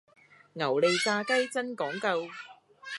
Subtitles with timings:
[0.53, 2.27] 牛脷炸雞真講究